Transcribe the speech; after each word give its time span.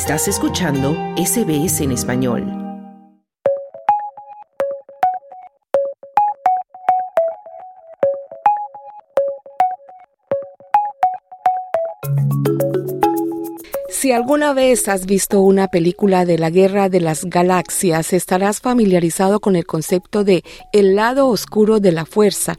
Estás 0.00 0.28
escuchando 0.28 0.94
SBS 1.16 1.80
en 1.80 1.90
español. 1.90 2.46
Si 13.90 14.12
alguna 14.12 14.52
vez 14.52 14.86
has 14.86 15.04
visto 15.04 15.40
una 15.40 15.66
película 15.66 16.24
de 16.24 16.38
la 16.38 16.50
Guerra 16.50 16.88
de 16.88 17.00
las 17.00 17.24
Galaxias, 17.24 18.12
estarás 18.12 18.60
familiarizado 18.60 19.40
con 19.40 19.56
el 19.56 19.66
concepto 19.66 20.22
de 20.22 20.44
el 20.72 20.94
lado 20.94 21.26
oscuro 21.26 21.80
de 21.80 21.90
la 21.90 22.06
fuerza, 22.06 22.54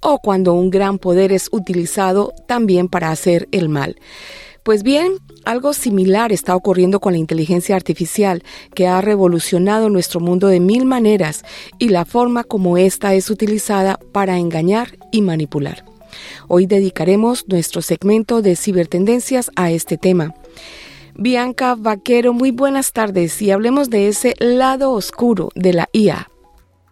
o 0.00 0.18
cuando 0.18 0.52
un 0.52 0.70
gran 0.70 0.98
poder 0.98 1.30
es 1.30 1.48
utilizado 1.52 2.32
también 2.48 2.88
para 2.88 3.12
hacer 3.12 3.46
el 3.52 3.68
mal. 3.68 3.96
Pues 4.62 4.84
bien, 4.84 5.18
algo 5.44 5.72
similar 5.72 6.30
está 6.30 6.54
ocurriendo 6.54 7.00
con 7.00 7.14
la 7.14 7.18
inteligencia 7.18 7.74
artificial, 7.74 8.44
que 8.74 8.86
ha 8.86 9.00
revolucionado 9.00 9.90
nuestro 9.90 10.20
mundo 10.20 10.46
de 10.46 10.60
mil 10.60 10.84
maneras 10.84 11.44
y 11.80 11.88
la 11.88 12.04
forma 12.04 12.44
como 12.44 12.78
ésta 12.78 13.12
es 13.14 13.28
utilizada 13.28 13.98
para 14.12 14.38
engañar 14.38 14.98
y 15.10 15.20
manipular. 15.20 15.84
Hoy 16.46 16.66
dedicaremos 16.66 17.48
nuestro 17.48 17.82
segmento 17.82 18.40
de 18.40 18.54
cibertendencias 18.54 19.50
a 19.56 19.72
este 19.72 19.98
tema. 19.98 20.32
Bianca 21.14 21.74
Vaquero, 21.74 22.32
muy 22.32 22.52
buenas 22.52 22.92
tardes 22.92 23.42
y 23.42 23.50
hablemos 23.50 23.90
de 23.90 24.06
ese 24.06 24.36
lado 24.38 24.92
oscuro 24.92 25.50
de 25.56 25.72
la 25.72 25.88
IA. 25.92 26.28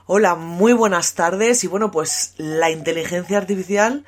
Hola, 0.06 0.34
muy 0.34 0.72
buenas 0.72 1.14
tardes 1.14 1.62
y 1.62 1.68
bueno, 1.68 1.92
pues 1.92 2.34
la 2.36 2.68
inteligencia 2.72 3.38
artificial 3.38 4.04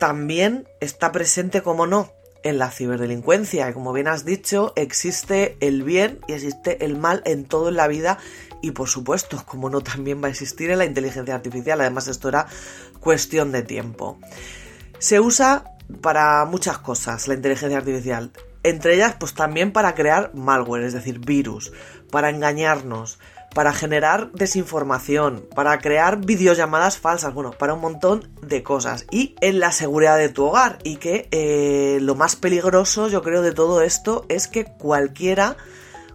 también 0.00 0.66
está 0.80 1.12
presente, 1.12 1.62
como 1.62 1.86
no, 1.86 2.10
en 2.42 2.58
la 2.58 2.70
ciberdelincuencia. 2.70 3.72
Como 3.72 3.92
bien 3.92 4.08
has 4.08 4.24
dicho, 4.24 4.72
existe 4.76 5.56
el 5.60 5.82
bien 5.82 6.20
y 6.28 6.32
existe 6.32 6.84
el 6.84 6.96
mal 6.96 7.22
en 7.24 7.44
todo 7.44 7.68
en 7.68 7.76
la 7.76 7.88
vida 7.88 8.18
y 8.60 8.72
por 8.72 8.88
supuesto, 8.88 9.42
como 9.46 9.70
no, 9.70 9.80
también 9.80 10.22
va 10.22 10.28
a 10.28 10.30
existir 10.30 10.70
en 10.70 10.78
la 10.78 10.84
inteligencia 10.84 11.34
artificial. 11.34 11.80
Además, 11.80 12.08
esto 12.08 12.28
era 12.28 12.46
cuestión 13.00 13.52
de 13.52 13.62
tiempo. 13.62 14.18
Se 14.98 15.20
usa 15.20 15.76
para 16.00 16.44
muchas 16.44 16.78
cosas 16.78 17.28
la 17.28 17.34
inteligencia 17.34 17.78
artificial. 17.78 18.32
Entre 18.64 18.94
ellas, 18.94 19.14
pues 19.18 19.34
también 19.34 19.72
para 19.72 19.94
crear 19.94 20.32
malware, 20.34 20.84
es 20.84 20.92
decir, 20.92 21.20
virus, 21.20 21.72
para 22.10 22.30
engañarnos, 22.30 23.18
para 23.54 23.72
generar 23.72 24.30
desinformación, 24.32 25.46
para 25.54 25.78
crear 25.78 26.24
videollamadas 26.24 26.98
falsas, 26.98 27.34
bueno, 27.34 27.52
para 27.52 27.74
un 27.74 27.80
montón 27.80 28.28
de 28.42 28.62
cosas. 28.62 29.06
Y 29.10 29.34
en 29.40 29.58
la 29.58 29.72
seguridad 29.72 30.18
de 30.18 30.28
tu 30.28 30.44
hogar. 30.44 30.78
Y 30.84 30.96
que 30.96 31.28
eh, 31.30 31.98
lo 32.00 32.14
más 32.14 32.36
peligroso, 32.36 33.08
yo 33.08 33.22
creo, 33.22 33.42
de 33.42 33.52
todo 33.52 33.82
esto 33.82 34.24
es 34.28 34.48
que 34.48 34.64
cualquiera 34.64 35.56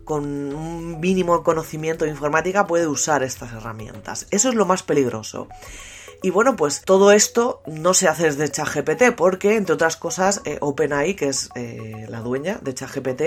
con 0.04 0.26
un 0.54 1.00
mínimo 1.00 1.44
conocimiento 1.44 2.06
de 2.06 2.12
informática 2.12 2.68
puede 2.68 2.88
usar 2.88 3.24
estas 3.24 3.54
herramientas. 3.54 4.28
Eso 4.32 4.50
es 4.50 4.56
lo 4.56 4.66
más 4.66 4.84
peligroso. 4.84 5.48
Y 6.22 6.30
bueno, 6.30 6.56
pues 6.56 6.82
todo 6.86 7.12
esto 7.12 7.62
no 7.68 7.94
se 7.94 8.08
hace 8.08 8.32
desde 8.32 8.50
ChatGPT 8.50 9.14
porque, 9.16 9.58
entre 9.58 9.76
otras 9.76 9.98
cosas, 9.98 10.42
eh, 10.46 10.58
OpenAI, 10.62 11.16
que 11.16 11.28
es 11.28 11.50
eh, 11.56 12.06
la 12.08 12.22
dueña 12.22 12.60
de 12.62 12.74
ChatGPT, 12.74 13.22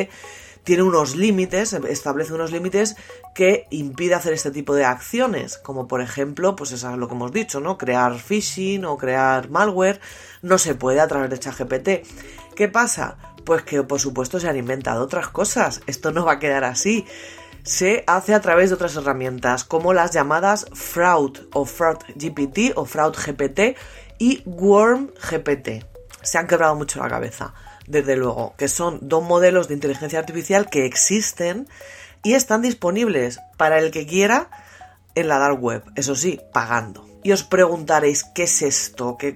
tiene 0.67 0.83
unos 0.83 1.15
límites, 1.15 1.73
establece 1.75 2.35
unos 2.35 2.51
límites 2.51 2.97
que 3.37 3.69
impide 3.71 4.15
hacer 4.15 4.33
este 4.33 4.51
tipo 4.51 4.75
de 4.75 4.85
acciones, 4.85 5.59
como 5.59 5.87
por 5.87 6.01
ejemplo, 6.01 6.57
pues 6.57 6.73
eso 6.73 6.91
es 6.91 6.99
lo 6.99 7.07
que 7.07 7.15
hemos 7.15 7.31
dicho, 7.31 7.61
¿no? 7.61 7.79
Crear 7.79 8.19
phishing 8.19 8.85
o 8.85 8.99
crear 8.99 9.49
malware, 9.49 10.01
no 10.43 10.59
se 10.59 10.75
puede 10.75 10.99
a 11.01 11.07
través 11.07 11.31
de 11.31 11.39
ChatGPT. 11.39 11.89
¿Qué 12.57 12.67
pasa? 12.67 13.17
Pues 13.45 13.63
que 13.63 13.85
por 13.85 14.01
supuesto 14.01 14.41
se 14.41 14.49
han 14.49 14.57
inventado 14.57 15.05
otras 15.05 15.29
cosas, 15.29 15.83
esto 15.87 16.11
no 16.11 16.25
va 16.25 16.33
a 16.33 16.39
quedar 16.41 16.65
así. 16.65 17.07
Se 17.63 18.03
hace 18.09 18.35
a 18.35 18.41
través 18.41 18.71
de 18.71 18.75
otras 18.75 18.97
herramientas, 18.97 19.63
como 19.63 19.93
las 19.93 20.11
llamadas 20.11 20.67
Fraud 20.73 21.39
o 21.53 21.65
Fraud 21.65 21.99
GPT 22.17 22.73
o 22.75 22.87
Fraud 22.87 23.15
GPT 23.15 23.77
y 24.19 24.43
Worm 24.47 25.13
GPT. 25.31 25.85
Se 26.23 26.39
han 26.39 26.49
quebrado 26.49 26.75
mucho 26.75 26.99
la 26.99 27.09
cabeza 27.09 27.55
desde 27.87 28.17
luego, 28.17 28.55
que 28.57 28.69
son 28.69 28.99
dos 29.03 29.23
modelos 29.23 29.69
de 29.69 29.75
inteligencia 29.75 30.19
artificial 30.19 30.69
que 30.71 30.87
existen 30.87 31.69
y 32.23 32.35
están 32.35 32.63
disponibles 32.63 33.41
para 33.57 33.79
el 33.79 33.91
que 33.91 34.07
quiera 34.07 34.51
en 35.15 35.29
la 35.29 35.39
dark 35.39 35.63
web, 35.63 35.83
eso 35.97 36.15
sí, 36.15 36.41
pagando. 36.53 37.07
Y 37.23 37.33
os 37.33 37.43
preguntaréis, 37.43 38.23
¿qué 38.23 38.45
es 38.45 38.63
esto? 38.63 39.17
¿Qué, 39.19 39.35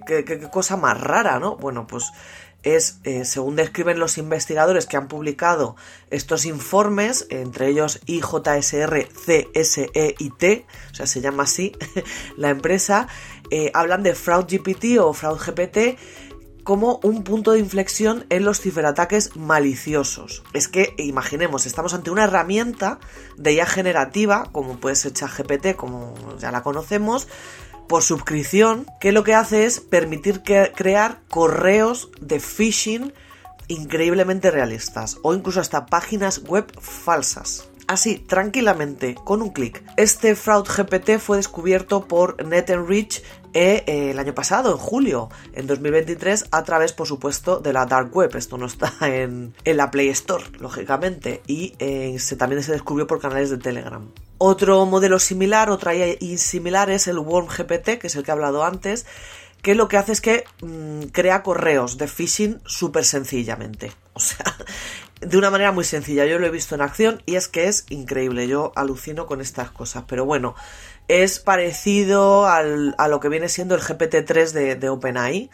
cosa 0.53 0.77
más 0.77 1.01
rara, 1.01 1.41
no? 1.41 1.57
Bueno, 1.57 1.87
pues 1.87 2.13
es, 2.63 3.01
eh, 3.05 3.25
según 3.25 3.57
describen 3.57 3.99
los 3.99 4.19
investigadores 4.19 4.87
que 4.87 4.97
han 4.97 5.09
publicado 5.09 5.77
estos 6.11 6.45
informes, 6.45 7.27
entre 7.31 7.69
ellos 7.69 8.01
IJSR, 8.07 9.09
CSEIT, 9.09 10.67
o 10.93 10.95
sea, 10.95 11.07
se 11.07 11.21
llama 11.21 11.45
así 11.45 11.73
la 12.37 12.51
empresa, 12.51 13.09
eh, 13.51 13.71
hablan 13.75 14.03
de 14.03 14.15
Fraud 14.15 14.45
GPT 14.45 15.01
o 15.01 15.13
Fraud 15.13 15.39
GPT 15.39 15.99
como 16.71 17.01
un 17.03 17.25
punto 17.25 17.51
de 17.51 17.59
inflexión 17.59 18.27
en 18.29 18.45
los 18.45 18.61
ciberataques 18.61 19.35
maliciosos. 19.35 20.45
Es 20.53 20.69
que, 20.69 20.95
imaginemos, 20.99 21.67
estamos 21.67 21.95
ante 21.95 22.13
una 22.13 22.23
herramienta 22.23 23.01
de 23.37 23.55
IA 23.55 23.67
generativa, 23.67 24.49
como 24.53 24.79
puede 24.79 24.95
ser 24.95 25.13
ChatGPT, 25.13 25.75
como 25.75 26.15
ya 26.39 26.53
la 26.53 26.63
conocemos, 26.63 27.27
por 27.89 28.05
suscripción, 28.05 28.87
que 29.01 29.11
lo 29.11 29.25
que 29.25 29.35
hace 29.35 29.65
es 29.65 29.81
permitir 29.81 30.43
crear 30.45 31.19
correos 31.29 32.09
de 32.21 32.39
phishing 32.39 33.15
increíblemente 33.67 34.53
realistas 34.53 35.19
o 35.25 35.35
incluso 35.35 35.59
hasta 35.59 35.87
páginas 35.87 36.45
web 36.45 36.67
falsas 36.81 37.70
así 37.91 38.19
tranquilamente 38.19 39.17
con 39.17 39.43
un 39.43 39.51
clic. 39.51 39.83
Este 39.97 40.37
Fraud 40.37 40.65
GPT 40.65 41.19
fue 41.19 41.39
descubierto 41.39 42.07
por 42.07 42.43
NetEnrich 42.45 43.25
eh, 43.53 43.83
el 43.87 44.19
año 44.21 44.33
pasado, 44.33 44.71
en 44.71 44.79
julio, 44.79 45.29
en 45.55 45.67
2023, 45.67 46.47
a 46.53 46.63
través, 46.63 46.93
por 46.93 47.09
supuesto, 47.09 47.59
de 47.59 47.73
la 47.73 47.87
Dark 47.87 48.17
Web. 48.17 48.37
Esto 48.37 48.57
no 48.57 48.67
está 48.67 48.93
en, 49.01 49.55
la 49.65 49.91
Play 49.91 50.09
Store, 50.11 50.45
lógicamente, 50.61 51.43
y 51.49 51.75
eh, 51.81 52.17
también 52.39 52.63
se 52.63 52.73
descubrió 52.73 53.09
por 53.09 53.21
canales 53.21 53.51
de 53.51 53.59
Telegram. 53.59 54.09
Otro 54.39 54.87
modelo 54.87 55.19
similar, 55.19 55.69
otra 55.69 55.93
IA 55.97 56.39
similar 56.39 56.91
es 56.91 57.09
el 57.09 57.19
Worm 57.19 57.49
GPT, 57.49 57.99
que 57.99 58.07
es 58.07 58.15
el 58.15 58.23
que 58.23 58.31
he 58.31 58.33
hablado 58.33 58.65
antes, 58.65 59.05
que 59.63 59.75
lo 59.75 59.89
que 59.89 59.97
hace 59.97 60.13
es 60.13 60.21
que 60.21 60.45
mm, 60.63 61.09
crea 61.13 61.43
correos 61.43 61.99
de 61.99 62.07
phishing 62.07 62.61
súper 62.65 63.05
sencillamente. 63.05 63.93
O 64.13 64.23
sea, 64.23 64.55
de 65.21 65.39
una 65.39 65.51
manera 65.51 65.73
muy 65.73 65.85
sencilla. 65.85 66.27
Yo 66.27 66.39
lo 66.39 66.47
he 66.47 66.51
visto 66.51 66.75
en 66.75 66.81
acción 66.81 67.23
y 67.27 67.37
es 67.37 67.49
que 67.49 67.69
es 67.69 67.87
increíble. 67.91 68.49
Yo 68.49 68.73
alucino 68.77 69.27
con 69.27 69.41
estas 69.41 69.71
cosas. 69.71 70.05
Pero 70.07 70.25
bueno, 70.25 70.55
es 71.09 71.41
parecido 71.41 72.47
a 72.47 72.63
lo 72.63 73.21
que 73.21 73.29
viene 73.29 73.49
siendo 73.49 73.75
el 73.75 73.81
GPT-3 73.81 74.53
de, 74.53 74.75
de 74.77 74.89
OpenAI. 74.89 75.51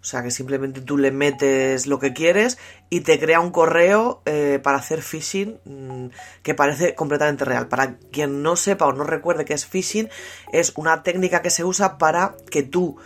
O 0.00 0.04
sea 0.04 0.22
que 0.22 0.30
simplemente 0.30 0.80
tú 0.80 0.96
le 0.96 1.10
metes 1.10 1.86
lo 1.86 1.98
que 1.98 2.12
quieres 2.12 2.56
y 2.88 3.00
te 3.00 3.18
crea 3.18 3.40
un 3.40 3.50
correo 3.50 4.22
eh, 4.26 4.60
para 4.62 4.78
hacer 4.78 5.02
phishing 5.02 5.58
mm, 5.64 6.06
que 6.42 6.54
parece 6.54 6.94
completamente 6.94 7.44
real. 7.44 7.66
Para 7.66 7.96
quien 8.12 8.42
no 8.42 8.54
sepa 8.54 8.86
o 8.86 8.92
no 8.92 9.02
recuerde 9.02 9.44
que 9.44 9.54
es 9.54 9.66
phishing, 9.66 10.08
es 10.52 10.72
una 10.76 11.02
técnica 11.02 11.42
que 11.42 11.50
se 11.50 11.64
usa 11.64 11.98
para 11.98 12.36
que 12.48 12.62
tú 12.62 12.96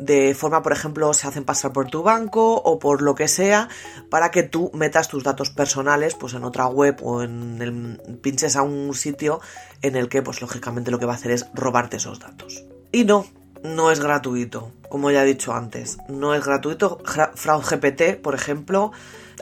de 0.00 0.34
forma, 0.34 0.62
por 0.62 0.72
ejemplo, 0.72 1.12
se 1.14 1.26
hacen 1.26 1.44
pasar 1.44 1.72
por 1.72 1.88
tu 1.88 2.02
banco 2.02 2.54
o 2.56 2.78
por 2.78 3.02
lo 3.02 3.14
que 3.14 3.28
sea, 3.28 3.68
para 4.08 4.30
que 4.30 4.42
tú 4.42 4.70
metas 4.74 5.08
tus 5.08 5.22
datos 5.22 5.50
personales 5.50 6.14
pues 6.14 6.34
en 6.34 6.44
otra 6.44 6.66
web 6.66 6.96
o 7.02 7.22
en 7.22 8.00
pinches 8.22 8.56
a 8.56 8.62
un 8.62 8.94
sitio 8.94 9.40
en 9.82 9.96
el 9.96 10.08
que, 10.08 10.22
pues 10.22 10.40
lógicamente 10.40 10.90
lo 10.90 10.98
que 10.98 11.06
va 11.06 11.12
a 11.12 11.16
hacer 11.16 11.32
es 11.32 11.46
robarte 11.54 11.98
esos 11.98 12.18
datos. 12.18 12.64
Y 12.92 13.04
no, 13.04 13.26
no 13.62 13.90
es 13.90 14.00
gratuito, 14.00 14.72
como 14.88 15.10
ya 15.10 15.22
he 15.22 15.26
dicho 15.26 15.54
antes, 15.54 15.98
no 16.08 16.34
es 16.34 16.44
gratuito. 16.44 16.98
Fraud 17.34 17.62
GPT, 17.62 18.20
por 18.20 18.34
ejemplo, 18.34 18.92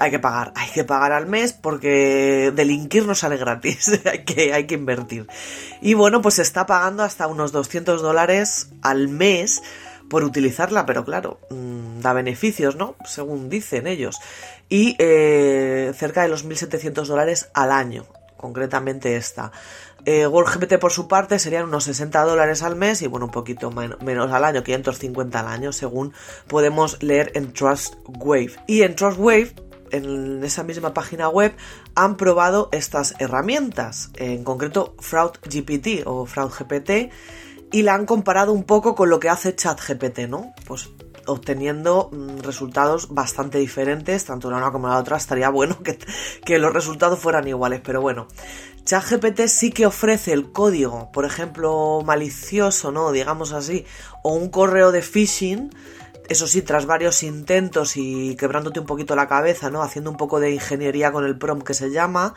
hay 0.00 0.10
que 0.10 0.18
pagar, 0.18 0.52
hay 0.54 0.70
que 0.70 0.84
pagar 0.84 1.12
al 1.12 1.26
mes 1.26 1.52
porque 1.52 2.52
delinquir 2.54 3.06
no 3.06 3.14
sale 3.14 3.36
gratis, 3.36 4.00
hay, 4.04 4.24
que, 4.24 4.52
hay 4.52 4.66
que 4.66 4.74
invertir. 4.74 5.26
Y 5.80 5.94
bueno, 5.94 6.20
pues 6.20 6.34
se 6.36 6.42
está 6.42 6.66
pagando 6.66 7.02
hasta 7.02 7.26
unos 7.26 7.52
200 7.52 8.02
dólares 8.02 8.70
al 8.82 9.08
mes 9.08 9.62
por 10.08 10.24
utilizarla, 10.24 10.86
pero 10.86 11.04
claro, 11.04 11.38
mm, 11.50 12.00
da 12.00 12.12
beneficios, 12.12 12.76
¿no? 12.76 12.96
Según 13.04 13.48
dicen 13.48 13.86
ellos. 13.86 14.18
Y 14.68 14.96
eh, 14.98 15.92
cerca 15.96 16.22
de 16.22 16.28
los 16.28 16.46
1.700 16.46 17.06
dólares 17.06 17.50
al 17.54 17.72
año, 17.72 18.06
concretamente 18.36 19.16
esta. 19.16 19.52
Eh, 20.04 20.26
por 20.80 20.92
su 20.92 21.08
parte 21.08 21.38
serían 21.38 21.64
unos 21.64 21.84
60 21.84 22.22
dólares 22.22 22.62
al 22.62 22.76
mes 22.76 23.02
y 23.02 23.08
bueno, 23.08 23.26
un 23.26 23.32
poquito 23.32 23.70
menos 23.70 24.32
al 24.32 24.44
año, 24.44 24.62
550 24.62 25.40
al 25.40 25.48
año, 25.48 25.72
según 25.72 26.14
podemos 26.46 27.02
leer 27.02 27.32
en 27.34 27.52
TrustWave. 27.52 28.52
Y 28.66 28.82
en 28.82 28.94
TrustWave 28.94 29.52
en 29.90 30.42
esa 30.44 30.62
misma 30.62 30.94
página 30.94 31.28
web 31.28 31.54
han 31.94 32.16
probado 32.16 32.68
estas 32.72 33.14
herramientas, 33.18 34.10
en 34.16 34.44
concreto 34.44 34.94
FraudGPT 34.98 36.06
o 36.06 36.26
FraudGPT, 36.26 37.10
y 37.70 37.82
la 37.82 37.94
han 37.94 38.06
comparado 38.06 38.52
un 38.52 38.64
poco 38.64 38.94
con 38.94 39.10
lo 39.10 39.20
que 39.20 39.28
hace 39.28 39.54
ChatGPT, 39.54 40.20
¿no? 40.28 40.52
Pues 40.66 40.90
obteniendo 41.26 42.10
mm, 42.10 42.38
resultados 42.38 43.14
bastante 43.14 43.58
diferentes, 43.58 44.24
tanto 44.24 44.50
la 44.50 44.56
una 44.56 44.72
como 44.72 44.88
la 44.88 44.96
otra. 44.96 45.16
Estaría 45.16 45.50
bueno 45.50 45.82
que, 45.82 45.98
que 46.44 46.58
los 46.58 46.72
resultados 46.72 47.18
fueran 47.18 47.46
iguales, 47.46 47.80
pero 47.84 48.00
bueno. 48.00 48.26
ChatGPT 48.84 49.48
sí 49.48 49.70
que 49.70 49.84
ofrece 49.84 50.32
el 50.32 50.50
código, 50.50 51.12
por 51.12 51.26
ejemplo, 51.26 52.00
malicioso, 52.06 52.90
¿no? 52.90 53.12
Digamos 53.12 53.52
así, 53.52 53.84
o 54.22 54.32
un 54.32 54.48
correo 54.48 54.92
de 54.92 55.02
phishing, 55.02 55.70
eso 56.30 56.46
sí, 56.46 56.62
tras 56.62 56.86
varios 56.86 57.22
intentos 57.22 57.98
y 57.98 58.34
quebrándote 58.36 58.80
un 58.80 58.86
poquito 58.86 59.14
la 59.14 59.28
cabeza, 59.28 59.68
¿no? 59.68 59.82
Haciendo 59.82 60.10
un 60.10 60.16
poco 60.16 60.40
de 60.40 60.52
ingeniería 60.52 61.12
con 61.12 61.26
el 61.26 61.36
prompt 61.36 61.66
que 61.66 61.74
se 61.74 61.90
llama, 61.90 62.34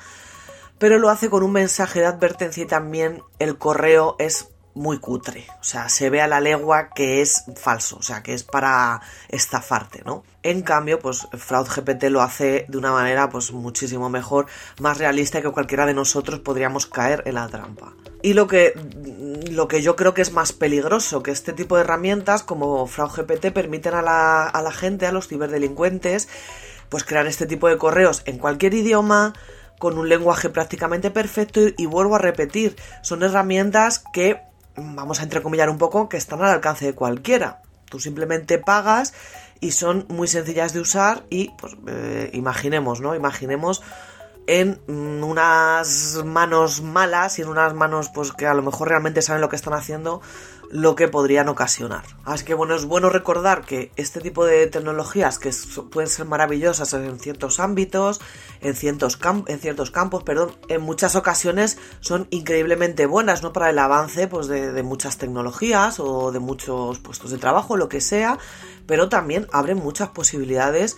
pero 0.77 0.99
lo 0.99 1.09
hace 1.09 1.29
con 1.29 1.43
un 1.43 1.53
mensaje 1.53 2.01
de 2.01 2.07
advertencia 2.07 2.63
y 2.63 2.67
también 2.67 3.21
el 3.39 3.57
correo 3.57 4.17
es 4.19 4.49
muy 4.73 4.99
cutre. 4.99 5.45
O 5.59 5.63
sea, 5.63 5.89
se 5.89 6.09
ve 6.09 6.21
a 6.21 6.27
la 6.27 6.39
legua 6.39 6.89
que 6.89 7.21
es 7.21 7.43
falso, 7.55 7.97
o 7.97 8.01
sea, 8.01 8.23
que 8.23 8.33
es 8.33 8.43
para 8.43 9.01
estafarte, 9.29 10.03
¿no? 10.05 10.23
En 10.43 10.61
cambio, 10.61 10.99
pues 10.99 11.27
Fraud 11.33 11.67
GPT 11.67 12.05
lo 12.05 12.21
hace 12.21 12.65
de 12.67 12.77
una 12.77 12.91
manera 12.91 13.29
pues 13.29 13.51
muchísimo 13.51 14.09
mejor, 14.09 14.47
más 14.79 14.97
realista 14.97 15.41
que 15.41 15.51
cualquiera 15.51 15.85
de 15.85 15.93
nosotros 15.93 16.39
podríamos 16.39 16.87
caer 16.87 17.23
en 17.25 17.35
la 17.35 17.47
trampa. 17.47 17.93
Y 18.23 18.33
lo 18.33 18.47
que, 18.47 18.73
lo 19.49 19.67
que 19.67 19.81
yo 19.81 19.95
creo 19.95 20.13
que 20.13 20.21
es 20.21 20.31
más 20.31 20.53
peligroso, 20.53 21.23
que 21.23 21.31
este 21.31 21.53
tipo 21.53 21.75
de 21.75 21.83
herramientas 21.83 22.43
como 22.43 22.87
Fraud 22.87 23.11
GPT 23.11 23.51
permiten 23.51 23.93
a 23.93 24.01
la, 24.01 24.47
a 24.47 24.61
la 24.61 24.71
gente, 24.71 25.05
a 25.05 25.11
los 25.11 25.27
ciberdelincuentes, 25.27 26.27
pues 26.89 27.03
crear 27.03 27.25
este 27.27 27.45
tipo 27.45 27.67
de 27.67 27.77
correos 27.77 28.21
en 28.25 28.37
cualquier 28.37 28.73
idioma, 28.73 29.33
con 29.79 29.97
un 29.97 30.09
lenguaje 30.09 30.49
prácticamente 30.49 31.09
perfecto 31.09 31.59
y, 31.61 31.73
y 31.77 31.85
vuelvo 31.87 32.15
a 32.15 32.19
repetir, 32.19 32.75
son 33.01 33.23
herramientas 33.23 34.03
que 34.13 34.39
vamos 34.75 35.19
a 35.19 35.23
entrecomillar 35.23 35.69
un 35.69 35.77
poco, 35.77 36.09
que 36.09 36.17
están 36.17 36.41
al 36.41 36.49
alcance 36.49 36.85
de 36.85 36.93
cualquiera. 36.93 37.61
Tú 37.85 37.99
simplemente 37.99 38.57
pagas 38.57 39.13
y 39.59 39.71
son 39.71 40.05
muy 40.09 40.27
sencillas 40.27 40.73
de 40.73 40.79
usar 40.79 41.23
y 41.29 41.49
pues 41.59 41.75
eh, 41.87 42.29
imaginemos, 42.33 43.01
¿no? 43.01 43.15
Imaginemos 43.15 43.81
en 44.47 44.79
unas 44.87 46.23
manos 46.25 46.81
malas 46.81 47.39
y 47.39 47.43
en 47.43 47.49
unas 47.49 47.73
manos 47.73 48.09
pues 48.13 48.31
que 48.31 48.47
a 48.47 48.53
lo 48.53 48.61
mejor 48.61 48.89
realmente 48.89 49.21
saben 49.21 49.41
lo 49.41 49.49
que 49.49 49.55
están 49.55 49.73
haciendo 49.73 50.21
lo 50.71 50.95
que 50.95 51.09
podrían 51.09 51.49
ocasionar. 51.49 52.03
Así 52.23 52.45
que 52.45 52.53
bueno, 52.53 52.75
es 52.75 52.85
bueno 52.85 53.09
recordar 53.09 53.65
que 53.65 53.91
este 53.97 54.21
tipo 54.21 54.45
de 54.45 54.67
tecnologías 54.67 55.37
que 55.37 55.51
pueden 55.91 56.09
ser 56.09 56.25
maravillosas 56.25 56.93
en 56.93 57.19
ciertos 57.19 57.59
ámbitos, 57.59 58.21
en 58.61 58.73
ciertos, 58.75 59.19
en 59.47 59.59
ciertos 59.59 59.91
campos, 59.91 60.23
perdón, 60.23 60.55
en 60.69 60.81
muchas 60.81 61.15
ocasiones 61.15 61.77
son 61.99 62.27
increíblemente 62.29 63.05
buenas, 63.05 63.43
¿no? 63.43 63.51
Para 63.51 63.69
el 63.69 63.79
avance 63.79 64.27
pues, 64.27 64.47
de, 64.47 64.71
de 64.71 64.83
muchas 64.83 65.17
tecnologías 65.17 65.99
o 65.99 66.31
de 66.31 66.39
muchos 66.39 66.99
puestos 66.99 67.31
de 67.31 67.37
trabajo, 67.37 67.75
lo 67.75 67.89
que 67.89 67.99
sea, 67.99 68.39
pero 68.87 69.09
también 69.09 69.47
abren 69.51 69.77
muchas 69.77 70.09
posibilidades 70.09 70.97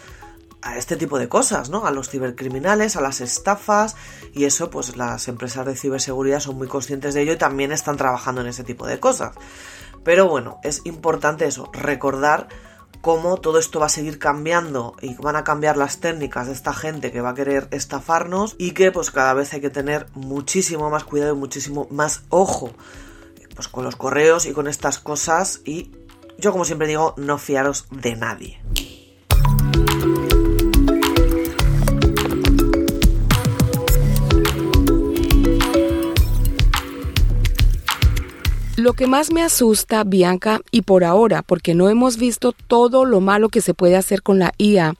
a 0.63 0.77
este 0.77 0.95
tipo 0.95 1.19
de 1.19 1.29
cosas, 1.29 1.69
¿no? 1.69 1.85
A 1.85 1.91
los 1.91 2.09
cibercriminales, 2.09 2.95
a 2.95 3.01
las 3.01 3.21
estafas 3.21 3.95
y 4.33 4.45
eso 4.45 4.69
pues 4.69 4.95
las 4.95 5.27
empresas 5.27 5.65
de 5.65 5.75
ciberseguridad 5.75 6.39
son 6.39 6.57
muy 6.57 6.67
conscientes 6.67 7.13
de 7.13 7.21
ello 7.21 7.33
y 7.33 7.37
también 7.37 7.71
están 7.71 7.97
trabajando 7.97 8.41
en 8.41 8.47
ese 8.47 8.63
tipo 8.63 8.87
de 8.87 8.99
cosas. 8.99 9.35
Pero 10.03 10.27
bueno, 10.27 10.59
es 10.63 10.81
importante 10.85 11.45
eso, 11.45 11.69
recordar 11.73 12.47
cómo 13.01 13.37
todo 13.37 13.59
esto 13.59 13.79
va 13.79 13.87
a 13.87 13.89
seguir 13.89 14.17
cambiando 14.17 14.95
y 15.01 15.15
van 15.15 15.35
a 15.35 15.43
cambiar 15.43 15.75
las 15.75 15.99
técnicas 15.99 16.47
de 16.47 16.53
esta 16.53 16.73
gente 16.73 17.11
que 17.11 17.21
va 17.21 17.31
a 17.31 17.35
querer 17.35 17.67
estafarnos 17.71 18.55
y 18.57 18.71
que 18.71 18.91
pues 18.91 19.11
cada 19.11 19.33
vez 19.33 19.53
hay 19.53 19.61
que 19.61 19.69
tener 19.69 20.07
muchísimo 20.13 20.89
más 20.89 21.03
cuidado 21.03 21.33
y 21.33 21.37
muchísimo 21.37 21.87
más 21.91 22.23
ojo 22.29 22.71
pues 23.55 23.67
con 23.67 23.83
los 23.83 23.95
correos 23.95 24.45
y 24.45 24.53
con 24.53 24.67
estas 24.67 24.99
cosas 24.99 25.61
y 25.65 25.91
yo 26.37 26.51
como 26.51 26.65
siempre 26.65 26.87
digo, 26.87 27.13
no 27.17 27.37
fiaros 27.37 27.85
de 27.91 28.15
nadie. 28.15 28.59
Lo 38.83 38.91
que 38.91 39.07
más 39.07 39.31
me 39.31 39.41
asusta, 39.41 40.03
Bianca, 40.03 40.59
y 40.69 40.81
por 40.81 41.05
ahora, 41.05 41.41
porque 41.41 41.73
no 41.73 41.87
hemos 41.87 42.17
visto 42.17 42.51
todo 42.51 43.05
lo 43.05 43.21
malo 43.21 43.47
que 43.47 43.61
se 43.61 43.73
puede 43.73 43.95
hacer 43.95 44.21
con 44.21 44.39
la 44.39 44.51
IA, 44.57 44.95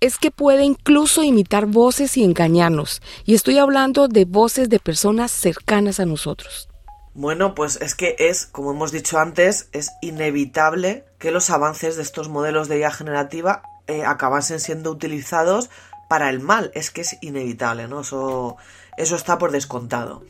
es 0.00 0.16
que 0.16 0.30
puede 0.30 0.64
incluso 0.64 1.22
imitar 1.22 1.66
voces 1.66 2.16
y 2.16 2.24
engañarnos. 2.24 3.02
Y 3.26 3.34
estoy 3.34 3.58
hablando 3.58 4.08
de 4.08 4.24
voces 4.24 4.70
de 4.70 4.78
personas 4.78 5.30
cercanas 5.30 6.00
a 6.00 6.06
nosotros. 6.06 6.70
Bueno, 7.12 7.54
pues 7.54 7.76
es 7.82 7.94
que 7.94 8.16
es, 8.18 8.46
como 8.46 8.70
hemos 8.70 8.92
dicho 8.92 9.18
antes, 9.18 9.68
es 9.72 9.90
inevitable 10.00 11.04
que 11.18 11.32
los 11.32 11.50
avances 11.50 11.96
de 11.96 12.02
estos 12.04 12.30
modelos 12.30 12.68
de 12.68 12.78
IA 12.78 12.92
generativa 12.92 13.60
eh, 13.88 14.06
acabasen 14.06 14.58
siendo 14.58 14.90
utilizados 14.90 15.68
para 16.12 16.28
el 16.28 16.40
mal. 16.40 16.70
Es 16.74 16.90
que 16.90 17.00
es 17.00 17.16
inevitable, 17.22 17.88
¿no? 17.88 18.02
Eso, 18.02 18.58
eso 18.98 19.16
está 19.16 19.38
por 19.38 19.50
descontado. 19.50 20.26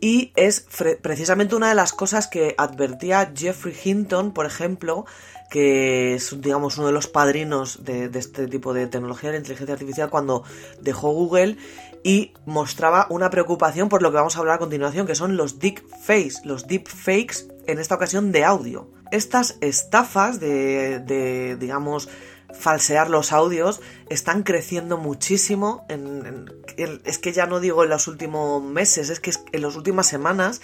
Y 0.00 0.30
es 0.36 0.64
precisamente 1.02 1.56
una 1.56 1.68
de 1.68 1.74
las 1.74 1.92
cosas 1.92 2.28
que 2.28 2.54
advertía 2.56 3.32
Jeffrey 3.34 3.74
Hinton, 3.84 4.32
por 4.32 4.46
ejemplo, 4.46 5.04
que 5.50 6.14
es, 6.14 6.40
digamos, 6.40 6.78
uno 6.78 6.86
de 6.86 6.92
los 6.92 7.08
padrinos 7.08 7.84
de, 7.84 8.08
este 8.14 8.46
tipo 8.46 8.72
de 8.72 8.86
tecnología 8.86 9.32
de 9.32 9.38
inteligencia 9.38 9.72
artificial 9.72 10.10
cuando 10.10 10.44
dejó 10.80 11.10
Google 11.10 11.56
y 12.04 12.32
mostraba 12.44 13.08
una 13.10 13.28
preocupación 13.28 13.88
por 13.88 14.02
lo 14.02 14.12
que 14.12 14.18
vamos 14.18 14.36
a 14.36 14.38
hablar 14.38 14.54
a 14.54 14.60
continuación, 14.60 15.08
que 15.08 15.16
son 15.16 15.36
los 15.36 15.58
deepfakes, 15.58 16.44
los 16.44 16.68
deepfakes 16.68 17.48
en 17.66 17.80
esta 17.80 17.96
ocasión 17.96 18.30
de 18.30 18.44
audio. 18.44 18.92
Estas 19.10 19.58
estafas 19.60 20.38
de, 20.38 21.00
de 21.00 21.56
digamos, 21.56 22.08
falsear 22.52 23.10
los 23.10 23.32
audios 23.32 23.80
están 24.08 24.42
creciendo 24.42 24.98
muchísimo. 24.98 25.84
En, 25.88 26.50
es 26.76 27.18
que 27.18 27.32
ya 27.32 27.46
no 27.46 27.60
digo 27.60 27.84
en 27.84 27.90
los 27.90 28.08
últimos 28.08 28.62
meses, 28.62 29.10
es 29.10 29.20
que 29.20 29.32
en 29.52 29.62
las 29.62 29.76
últimas 29.76 30.06
semanas. 30.06 30.60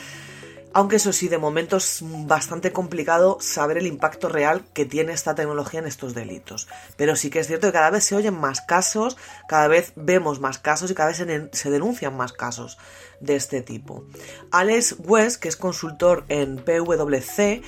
Aunque 0.75 0.97
eso 0.97 1.13
sí, 1.13 1.29
de 1.29 1.37
momento 1.37 1.77
es 1.77 1.99
bastante 2.03 2.73
complicado 2.73 3.37
saber 3.41 3.77
el 3.77 3.87
impacto 3.87 4.31
real 4.31 4.65
que 4.73 4.87
tiene 4.87 5.13
esta 5.13 5.35
tecnología 5.35 5.81
en 5.81 5.87
estos 5.87 6.15
delitos. 6.15 6.67
Pero 6.97 7.15
sí 7.15 7.29
que 7.29 7.41
es 7.41 7.47
cierto 7.47 7.67
que 7.67 7.75
cada 7.75 7.91
vez 7.91 8.05
se 8.05 8.17
oyen 8.17 8.35
más 8.35 8.63
casos, 8.63 9.19
cada 9.49 9.69
vez 9.69 9.93
vemos 9.97 10.41
más 10.41 10.59
casos 10.59 10.91
y 10.91 10.95
cada 10.95 11.11
vez 11.11 11.51
se, 11.53 11.71
denuncian 11.71 12.17
más 12.17 12.33
casos 12.33 12.79
de 13.21 13.37
este 13.37 13.61
tipo. 13.61 14.07
Alex 14.51 14.97
West, 15.01 15.43
que 15.43 15.49
es 15.49 15.57
consultor 15.57 16.25
en 16.29 16.57
PwC, 16.57 17.63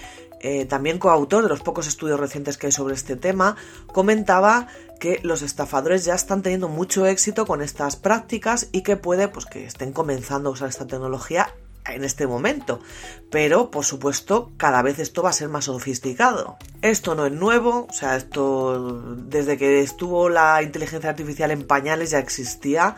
eh, 0.46 0.67
también 0.67 0.99
coautor 0.99 1.43
de 1.43 1.49
los 1.49 1.62
pocos 1.62 1.87
estudios 1.87 2.20
recientes 2.20 2.58
que 2.58 2.67
hay 2.67 2.73
sobre 2.73 2.94
este 2.94 3.17
tema, 3.17 3.56
comentaba 3.87 4.67
que 5.00 5.19
los 5.23 5.41
estafadores 5.41 6.05
ya 6.05 6.14
están 6.14 6.43
teniendo 6.43 6.69
mucho 6.69 7.06
éxito 7.06 7.46
con 7.46 7.63
estas 7.63 7.96
prácticas 7.96 8.69
y 8.70 8.82
que 8.82 8.98
puede 8.98 9.29
pues, 9.29 9.46
que 9.46 9.65
estén 9.65 9.94
comenzando 9.94 10.51
a 10.51 10.53
usar 10.53 10.69
esta 10.69 10.86
tecnología 10.86 11.48
en 11.86 12.05
este 12.05 12.27
momento. 12.27 12.81
Pero, 13.31 13.70
por 13.70 13.86
supuesto, 13.86 14.53
cada 14.58 14.82
vez 14.82 14.98
esto 14.98 15.22
va 15.22 15.31
a 15.31 15.32
ser 15.32 15.48
más 15.48 15.65
sofisticado. 15.65 16.58
Esto 16.82 17.15
no 17.15 17.24
es 17.24 17.32
nuevo, 17.32 17.86
o 17.89 17.93
sea, 17.94 18.15
esto 18.15 19.03
desde 19.17 19.56
que 19.56 19.81
estuvo 19.81 20.29
la 20.29 20.63
inteligencia 20.63 21.08
artificial 21.08 21.53
en 21.53 21.67
pañales 21.67 22.10
ya 22.10 22.19
existía 22.19 22.96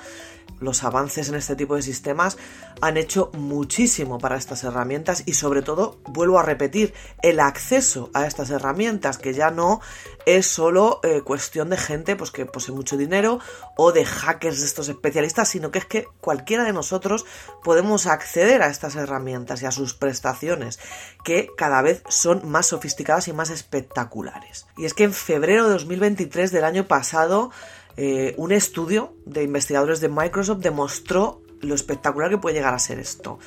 los 0.61 0.85
avances 0.85 1.29
en 1.29 1.35
este 1.35 1.57
tipo 1.57 1.77
de 1.77 1.83
sistemas 1.83 2.39
han 2.81 2.97
hecho 2.97 3.31
muchísimo 3.35 4.19
para 4.19 4.37
estas 4.37 4.65
herramientas 4.65 5.23
y 5.27 5.35
sobre 5.35 5.63
todo, 5.63 5.99
vuelvo 6.07 6.39
a 6.39 6.43
repetir, 6.43 6.95
el 7.23 7.41
acceso 7.41 8.11
a 8.15 8.27
estas 8.27 8.51
herramientas 8.51 9.19
que 9.19 9.35
ya 9.35 9.51
no 9.51 9.81
es 10.27 10.47
solo 10.47 11.01
eh, 11.03 11.23
cuestión 11.23 11.71
de 11.71 11.77
gente 11.77 12.17
pues, 12.17 12.31
que 12.31 12.47
posee 12.47 12.75
mucho 12.75 12.97
dinero 12.97 13.39
o 13.77 13.93
de 13.93 14.05
hackers 14.05 14.61
de 14.61 14.67
estos 14.67 14.89
especialistas, 14.89 15.49
sino 15.49 15.71
que 15.71 15.79
es 15.79 15.85
que 15.87 16.09
cualquiera 16.21 16.65
de 16.65 16.73
nosotros 16.73 17.25
podemos 17.63 18.07
acceder 18.07 18.63
a 18.63 18.69
estas 18.69 18.97
herramientas 18.97 19.63
y 19.63 19.67
a 19.67 19.71
sus 19.71 19.95
prestaciones 19.95 20.79
que 21.25 21.51
cada 21.57 21.83
vez 21.83 22.03
son 22.09 22.49
más 22.49 22.67
sofisticadas 22.67 23.29
y 23.29 23.33
más 23.33 23.51
espectaculares. 23.51 24.67
Y 24.77 24.85
es 24.85 24.95
que 24.95 25.05
en 25.05 25.13
febrero 25.13 25.65
de 25.65 25.71
2023 25.71 26.53
del 26.53 26.65
año 26.65 26.87
pasado 26.87 27.51
eh, 27.97 28.35
un 28.37 28.53
estudio 28.53 29.15
de 29.25 29.43
investigadores 29.43 30.01
de 30.01 30.09
Microsoft 30.09 30.59
demostró 30.59 31.43
lo 31.61 31.75
espectacular 31.75 32.31
que 32.31 32.39
puede 32.39 32.57
llegar 32.57 32.75
a 32.75 32.79
ser 32.79 32.99
esto. 32.99 33.39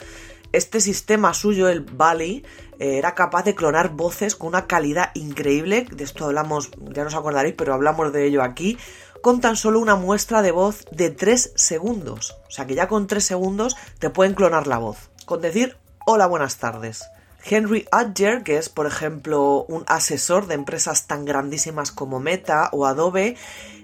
Este 0.51 0.81
sistema 0.81 1.33
suyo, 1.33 1.69
el 1.69 1.81
Valley, 1.81 2.43
eh, 2.79 2.97
era 2.97 3.13
capaz 3.13 3.43
de 3.43 3.53
clonar 3.53 3.89
voces 3.89 4.35
con 4.35 4.47
una 4.47 4.65
calidad 4.65 5.11
increíble. 5.13 5.85
De 5.91 6.03
esto 6.03 6.25
hablamos, 6.25 6.71
ya 6.93 7.03
no 7.03 7.09
os 7.09 7.15
acordaréis, 7.15 7.55
pero 7.55 7.73
hablamos 7.73 8.11
de 8.11 8.25
ello 8.25 8.41
aquí. 8.41 8.77
Con 9.21 9.41
tan 9.41 9.55
solo 9.55 9.79
una 9.79 9.95
muestra 9.95 10.41
de 10.41 10.51
voz 10.51 10.85
de 10.91 11.11
3 11.11 11.53
segundos. 11.55 12.35
O 12.47 12.51
sea 12.51 12.65
que 12.65 12.73
ya 12.73 12.87
con 12.87 13.05
3 13.05 13.23
segundos 13.23 13.75
te 13.99 14.09
pueden 14.09 14.33
clonar 14.33 14.65
la 14.65 14.79
voz. 14.79 15.11
Con 15.25 15.41
decir 15.41 15.77
hola, 16.05 16.25
buenas 16.25 16.57
tardes. 16.57 17.03
Henry 17.45 17.87
Adger, 17.91 18.43
que 18.43 18.57
es 18.57 18.69
por 18.69 18.87
ejemplo 18.87 19.65
un 19.67 19.83
asesor 19.87 20.47
de 20.47 20.55
empresas 20.55 21.05
tan 21.05 21.25
grandísimas 21.25 21.91
como 21.91 22.19
Meta 22.19 22.69
o 22.71 22.85
Adobe, 22.85 23.37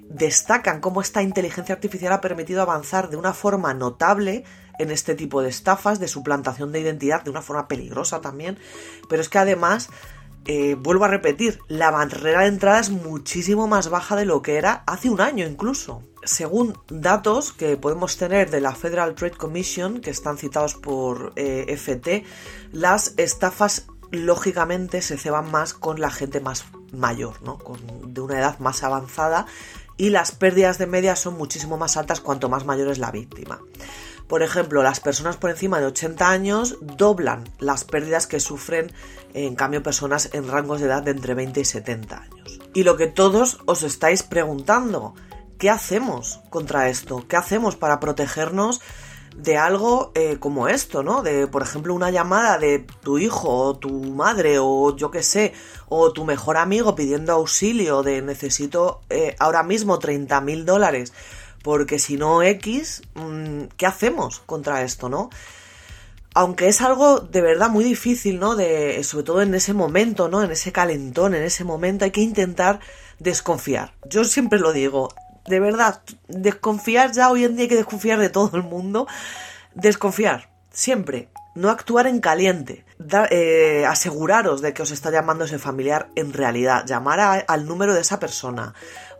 destacan 0.09 0.81
cómo 0.81 1.01
esta 1.01 1.21
inteligencia 1.21 1.75
artificial 1.75 2.13
ha 2.13 2.21
permitido 2.21 2.61
avanzar 2.61 3.09
de 3.09 3.17
una 3.17 3.33
forma 3.33 3.73
notable 3.73 4.43
en 4.77 4.91
este 4.91 5.15
tipo 5.15 5.41
de 5.41 5.49
estafas, 5.49 5.99
de 5.99 6.07
suplantación 6.07 6.71
de 6.71 6.81
identidad, 6.81 7.23
de 7.23 7.29
una 7.29 7.41
forma 7.41 7.67
peligrosa 7.67 8.21
también, 8.21 8.57
pero 9.09 9.21
es 9.21 9.29
que 9.29 9.39
además 9.39 9.89
eh, 10.47 10.75
vuelvo 10.75 11.05
a 11.05 11.07
repetir, 11.07 11.59
la 11.67 11.89
barrera 11.89 12.41
de 12.41 12.47
entrada 12.47 12.79
es 12.79 12.91
muchísimo 12.91 13.67
más 13.67 13.89
baja 13.89 14.15
de 14.15 14.25
lo 14.25 14.43
que 14.43 14.57
era 14.57 14.83
hace 14.85 15.09
un 15.09 15.19
año 15.19 15.47
incluso. 15.47 16.03
Según 16.23 16.77
datos 16.87 17.51
que 17.51 17.77
podemos 17.77 18.17
tener 18.17 18.51
de 18.51 18.61
la 18.61 18.75
Federal 18.75 19.15
Trade 19.15 19.37
Commission, 19.37 20.01
que 20.01 20.11
están 20.11 20.37
citados 20.37 20.75
por 20.75 21.33
eh, 21.35 21.65
FT, 21.69 22.25
las 22.71 23.15
estafas 23.17 23.87
lógicamente 24.11 25.01
se 25.01 25.17
ceban 25.17 25.49
más 25.51 25.73
con 25.73 25.99
la 25.99 26.11
gente 26.11 26.39
más 26.39 26.65
mayor, 26.91 27.41
¿no? 27.41 27.57
Con, 27.57 28.13
de 28.13 28.21
una 28.21 28.37
edad 28.37 28.59
más 28.59 28.83
avanzada 28.83 29.47
y 29.97 30.09
las 30.09 30.31
pérdidas 30.31 30.77
de 30.77 30.87
media 30.87 31.15
son 31.15 31.37
muchísimo 31.37 31.77
más 31.77 31.97
altas 31.97 32.21
cuanto 32.21 32.49
más 32.49 32.65
mayor 32.65 32.89
es 32.89 32.99
la 32.99 33.11
víctima. 33.11 33.59
Por 34.27 34.41
ejemplo, 34.41 34.81
las 34.81 34.99
personas 34.99 35.37
por 35.37 35.51
encima 35.51 35.79
de 35.79 35.85
80 35.85 36.29
años 36.29 36.77
doblan 36.81 37.43
las 37.59 37.83
pérdidas 37.83 38.25
que 38.25 38.39
sufren 38.39 38.91
en 39.33 39.55
cambio 39.55 39.83
personas 39.83 40.29
en 40.33 40.47
rangos 40.47 40.79
de 40.79 40.87
edad 40.87 41.03
de 41.03 41.11
entre 41.11 41.35
20 41.35 41.59
y 41.59 41.65
70 41.65 42.17
años. 42.17 42.59
Y 42.73 42.83
lo 42.83 42.97
que 42.97 43.07
todos 43.07 43.59
os 43.65 43.83
estáis 43.83 44.23
preguntando, 44.23 45.13
¿qué 45.59 45.69
hacemos 45.69 46.41
contra 46.49 46.89
esto? 46.89 47.25
¿Qué 47.27 47.37
hacemos 47.37 47.75
para 47.75 47.99
protegernos 47.99 48.81
de 49.35 49.57
algo 49.57 50.11
eh, 50.15 50.37
como 50.39 50.67
esto, 50.67 51.03
¿no? 51.03 51.21
De, 51.21 51.47
por 51.47 51.61
ejemplo, 51.61 51.93
una 51.93 52.09
llamada 52.09 52.57
de 52.57 52.85
tu 53.03 53.17
hijo 53.17 53.49
o 53.49 53.77
tu 53.77 53.89
madre 53.91 54.57
o 54.59 54.95
yo 54.95 55.11
qué 55.11 55.23
sé, 55.23 55.53
o 55.89 56.11
tu 56.13 56.23
mejor 56.23 56.57
amigo 56.57 56.95
pidiendo 56.95 57.33
auxilio 57.33 58.01
de 58.01 58.21
necesito 58.21 59.01
eh, 59.09 59.35
ahora 59.39 59.63
mismo 59.63 59.99
30 59.99 60.39
mil 60.41 60.65
dólares 60.65 61.13
porque 61.65 61.97
si 61.97 62.15
no 62.15 62.43
X, 62.43 63.01
mm, 63.15 63.63
¿qué 63.75 63.87
hacemos 63.87 64.39
contra 64.45 64.83
esto, 64.83 65.09
no? 65.09 65.31
Aunque 66.35 66.67
es 66.67 66.79
algo 66.81 67.21
de 67.21 67.41
verdad 67.41 67.71
muy 67.71 67.83
difícil, 67.83 68.39
¿no? 68.39 68.55
De, 68.55 69.03
sobre 69.03 69.23
todo 69.23 69.41
en 69.41 69.55
ese 69.55 69.73
momento, 69.73 70.29
¿no? 70.29 70.43
En 70.43 70.51
ese 70.51 70.71
calentón, 70.71 71.33
en 71.33 71.41
ese 71.41 71.63
momento 71.63 72.05
hay 72.05 72.11
que 72.11 72.21
intentar 72.21 72.81
desconfiar. 73.17 73.95
Yo 74.07 74.25
siempre 74.25 74.59
lo 74.59 74.73
digo, 74.73 75.09
de 75.47 75.59
verdad, 75.59 76.01
desconfiar 76.27 77.11
ya 77.11 77.29
hoy 77.29 77.43
en 77.43 77.55
día 77.55 77.63
hay 77.63 77.69
que 77.69 77.75
desconfiar 77.75 78.19
de 78.19 78.29
todo 78.29 78.57
el 78.57 78.63
mundo. 78.63 79.07
Desconfiar, 79.73 80.49
siempre. 80.71 81.29
No 81.53 81.69
actuar 81.69 82.07
en 82.07 82.19
caliente. 82.19 82.85
Eh, 83.29 83.85
aseguraros 83.87 84.61
de 84.61 84.73
que 84.73 84.81
os 84.81 84.91
está 84.91 85.11
llamando 85.11 85.45
ese 85.45 85.59
familiar 85.59 86.09
en 86.15 86.33
realidad. 86.33 86.85
Llamar 86.85 87.45
al 87.47 87.65
número 87.65 87.93
de 87.93 88.01
esa 88.01 88.19
persona 88.19 88.73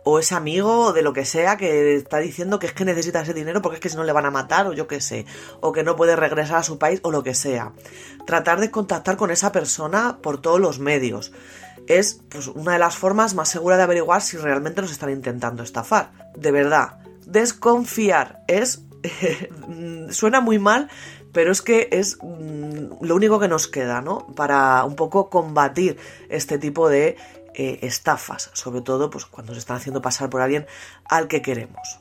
o 0.08 0.20
ese 0.20 0.34
amigo 0.36 0.92
de 0.92 1.02
lo 1.02 1.12
que 1.12 1.24
sea 1.24 1.56
que 1.56 1.96
está 1.96 2.18
diciendo 2.18 2.60
que 2.60 2.68
es 2.68 2.72
que 2.72 2.84
necesita 2.84 3.22
ese 3.22 3.34
dinero 3.34 3.60
porque 3.60 3.76
es 3.76 3.80
que 3.80 3.88
si 3.88 3.96
no 3.96 4.04
le 4.04 4.12
van 4.12 4.24
a 4.24 4.30
matar 4.30 4.68
o 4.68 4.72
yo 4.72 4.86
qué 4.86 5.00
sé, 5.00 5.26
o 5.60 5.72
que 5.72 5.82
no 5.82 5.96
puede 5.96 6.14
regresar 6.14 6.58
a 6.58 6.62
su 6.62 6.78
país 6.78 7.00
o 7.02 7.10
lo 7.10 7.24
que 7.24 7.34
sea. 7.34 7.72
Tratar 8.24 8.60
de 8.60 8.70
contactar 8.70 9.16
con 9.16 9.32
esa 9.32 9.50
persona 9.50 10.18
por 10.22 10.40
todos 10.40 10.60
los 10.60 10.78
medios. 10.78 11.32
Es 11.86 12.20
pues, 12.28 12.48
una 12.48 12.72
de 12.72 12.78
las 12.78 12.96
formas 12.96 13.34
más 13.34 13.48
seguras 13.48 13.78
de 13.78 13.84
averiguar 13.84 14.22
si 14.22 14.36
realmente 14.36 14.80
nos 14.82 14.90
están 14.90 15.10
intentando 15.10 15.62
estafar. 15.62 16.12
De 16.36 16.50
verdad, 16.50 16.98
desconfiar 17.26 18.42
es... 18.46 18.82
suena 20.10 20.40
muy 20.40 20.58
mal, 20.58 20.88
pero 21.32 21.52
es 21.52 21.62
que 21.62 21.88
es 21.92 22.18
mm, 22.22 23.04
lo 23.04 23.14
único 23.14 23.38
que 23.38 23.46
nos 23.46 23.68
queda, 23.68 24.00
¿no? 24.00 24.26
Para 24.34 24.84
un 24.84 24.96
poco 24.96 25.28
combatir 25.30 25.98
este 26.28 26.58
tipo 26.58 26.88
de 26.88 27.16
eh, 27.54 27.78
estafas, 27.82 28.50
sobre 28.52 28.80
todo 28.80 29.10
pues, 29.10 29.26
cuando 29.26 29.52
se 29.52 29.60
están 29.60 29.76
haciendo 29.76 30.02
pasar 30.02 30.28
por 30.28 30.40
alguien 30.40 30.66
al 31.04 31.28
que 31.28 31.42
queremos. 31.42 32.00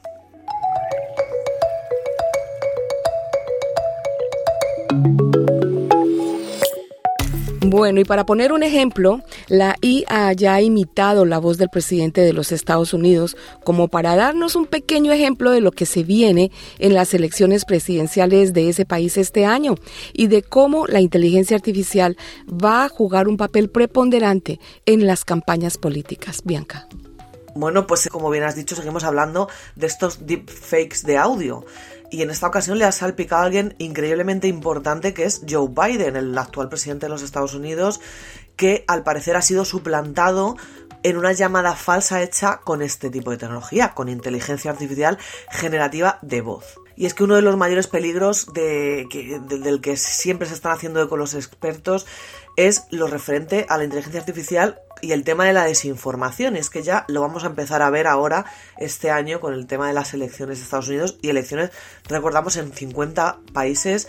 Bueno, 7.62 8.00
y 8.00 8.06
para 8.06 8.26
poner 8.26 8.54
un 8.54 8.64
ejemplo, 8.64 9.22
la 9.48 9.76
IA 9.82 10.34
ya 10.34 10.56
ha 10.56 10.62
imitado 10.62 11.26
la 11.26 11.40
voz 11.40 11.58
del 11.58 11.70
presidente 11.70 12.22
de 12.22 12.34
los 12.34 12.52
Estados 12.52 12.94
Unidos 12.94 13.38
como 13.64 13.88
para 13.88 14.16
darnos 14.16 14.56
un 14.56 14.66
pequeño 14.66 15.12
ejemplo 15.12 15.52
de 15.52 15.62
lo 15.62 15.72
que 15.72 15.86
se 15.86 16.04
viene 16.04 16.52
en 16.80 16.94
las 16.94 17.14
elecciones 17.14 17.66
presidenciales 17.66 18.54
de 18.54 18.70
ese 18.70 18.86
país 18.86 19.18
este 19.18 19.46
año 19.46 19.76
y 20.14 20.28
de 20.28 20.44
cómo 20.44 20.88
la 20.88 21.02
inteligencia 21.02 21.56
artificial 21.56 22.18
va 22.48 22.86
a 22.86 22.90
jugar 22.90 23.28
un 23.28 23.38
papel 23.38 23.70
preponderante 23.70 24.60
en 24.86 25.08
las 25.08 25.26
campañas 25.26 25.78
políticas. 25.78 26.42
Bianca. 26.44 26.88
Bueno, 27.56 27.88
pues 27.88 28.10
como 28.10 28.30
bien 28.30 28.44
has 28.44 28.56
dicho, 28.56 28.76
seguimos 28.76 29.06
hablando 29.06 29.48
de 29.76 29.88
estos 29.88 30.26
deepfakes 30.26 31.04
de 31.06 31.18
audio 31.18 31.66
y 32.12 32.22
en 32.22 32.30
esta 32.30 32.48
ocasión 32.48 32.78
le 32.78 32.86
ha 32.86 32.92
salpicado 32.92 33.44
a 33.44 33.46
alguien 33.46 33.76
increíblemente 33.78 34.48
importante 34.48 35.14
que 35.14 35.24
es 35.24 35.42
Joe 35.50 35.70
Biden, 35.70 36.16
el 36.16 36.38
actual 36.38 36.70
presidente 36.70 37.06
de 37.06 37.10
los 37.10 37.22
Estados 37.22 37.54
Unidos, 37.54 38.02
que 38.56 38.86
al 38.88 39.04
parecer 39.04 39.36
ha 39.36 39.42
sido 39.42 39.66
suplantado 39.66 40.56
en 41.04 41.18
una 41.18 41.34
llamada 41.34 41.76
falsa 41.76 42.24
hecha 42.24 42.62
con 42.64 42.82
este 42.82 43.10
tipo 43.10 43.30
de 43.32 43.38
tecnología, 43.38 43.94
con 43.94 44.10
inteligencia 44.10 44.72
artificial 44.72 45.20
generativa 45.52 46.18
de 46.24 46.42
voz. 46.42 46.80
Y 46.96 47.06
es 47.06 47.14
que 47.14 47.24
uno 47.24 47.36
de 47.36 47.42
los 47.42 47.58
mayores 47.58 47.88
peligros 47.88 48.54
de, 48.54 49.06
del 49.48 49.82
que 49.82 49.98
siempre 49.98 50.48
se 50.48 50.54
están 50.54 50.72
haciendo 50.72 51.08
con 51.10 51.20
los 51.20 51.34
expertos 51.34 52.08
es 52.56 52.88
lo 52.90 53.08
referente 53.08 53.66
a 53.70 53.78
la 53.78 53.84
inteligencia 53.84 54.22
artificial 54.22 54.80
y 55.02 55.12
el 55.12 55.24
tema 55.24 55.46
de 55.46 55.54
la 55.54 55.66
desinformación. 55.66 56.56
Es 56.56 56.70
que 56.70 56.84
ya 56.84 57.06
lo 57.08 57.22
vamos 57.22 57.44
a 57.44 57.48
empezar 57.48 57.82
a 57.82 57.90
ver 57.90 58.08
ahora 58.08 58.46
este 58.78 59.12
año 59.12 59.40
con 59.40 59.54
el 59.54 59.68
tema 59.68 59.88
de 59.88 59.94
las 59.94 60.14
elecciones 60.14 60.58
de 60.58 60.64
Estados 60.64 60.88
Unidos 60.88 61.18
y 61.22 61.30
elecciones, 61.30 61.72
recordamos, 62.08 62.56
en 62.56 62.72
50 62.72 63.40
países. 63.54 64.08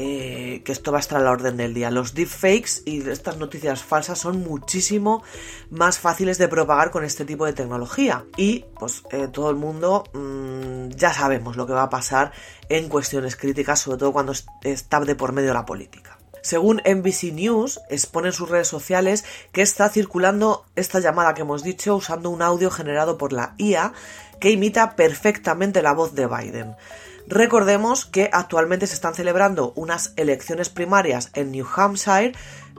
Eh, 0.00 0.62
que 0.64 0.70
esto 0.70 0.92
va 0.92 0.98
a 0.98 1.00
estar 1.00 1.20
a 1.20 1.24
la 1.24 1.32
orden 1.32 1.56
del 1.56 1.74
día. 1.74 1.90
Los 1.90 2.14
deepfakes 2.14 2.82
y 2.84 3.10
estas 3.10 3.36
noticias 3.38 3.82
falsas 3.82 4.20
son 4.20 4.44
muchísimo 4.44 5.24
más 5.70 5.98
fáciles 5.98 6.38
de 6.38 6.46
propagar 6.46 6.92
con 6.92 7.02
este 7.02 7.24
tipo 7.24 7.44
de 7.46 7.52
tecnología. 7.52 8.24
Y 8.36 8.64
pues 8.78 9.02
eh, 9.10 9.26
todo 9.26 9.50
el 9.50 9.56
mundo 9.56 10.04
mmm, 10.12 10.90
ya 10.90 11.12
sabemos 11.12 11.56
lo 11.56 11.66
que 11.66 11.72
va 11.72 11.82
a 11.82 11.90
pasar 11.90 12.30
en 12.68 12.88
cuestiones 12.88 13.34
críticas, 13.34 13.80
sobre 13.80 13.98
todo 13.98 14.12
cuando 14.12 14.34
está 14.62 15.00
de 15.00 15.16
por 15.16 15.32
medio 15.32 15.52
la 15.52 15.66
política. 15.66 16.16
Según 16.42 16.80
NBC 16.86 17.32
News, 17.32 17.80
expone 17.90 18.28
en 18.28 18.34
sus 18.34 18.48
redes 18.48 18.68
sociales 18.68 19.24
que 19.50 19.62
está 19.62 19.88
circulando 19.88 20.64
esta 20.76 21.00
llamada 21.00 21.34
que 21.34 21.42
hemos 21.42 21.64
dicho 21.64 21.96
usando 21.96 22.30
un 22.30 22.42
audio 22.42 22.70
generado 22.70 23.18
por 23.18 23.32
la 23.32 23.56
IA 23.58 23.92
que 24.40 24.52
imita 24.52 24.94
perfectamente 24.94 25.82
la 25.82 25.92
voz 25.92 26.14
de 26.14 26.28
Biden. 26.28 26.76
Recordemos 27.28 28.06
que 28.06 28.30
actualmente 28.32 28.86
se 28.86 28.94
están 28.94 29.14
celebrando 29.14 29.74
unas 29.76 30.14
elecciones 30.16 30.70
primarias 30.70 31.30
en 31.34 31.50
New 31.52 31.66
Hampshire 31.76 32.32